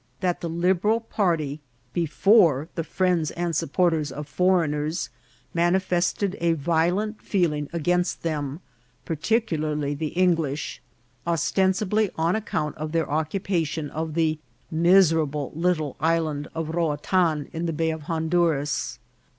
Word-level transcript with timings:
that 0.19 0.41
the 0.41 0.49
Liberal 0.49 0.99
party, 0.99 1.61
before 1.93 2.67
the 2.73 2.83
friends 2.83 3.29
and 3.29 3.55
support 3.55 3.93
ers 3.93 4.11
of 4.11 4.27
foreigners, 4.27 5.11
manifested 5.53 6.35
a 6.41 6.53
violent 6.53 7.21
feeling 7.21 7.69
against 7.71 8.23
them, 8.23 8.61
particularly 9.05 9.93
the 9.93 10.07
English, 10.17 10.81
ostensibly 11.27 12.09
on 12.15 12.35
account 12.35 12.75
of 12.77 12.93
their 12.93 13.07
occupation 13.11 13.91
of 13.91 14.15
the 14.15 14.39
miserable 14.71 15.51
little 15.53 15.95
Island 15.99 16.47
of 16.55 16.69
Ro 16.69 16.87
atan, 16.97 17.47
in 17.53 17.67
the 17.67 17.71
Bay 17.73 17.91
of 17.91 18.01
Honduras. 18.09 18.97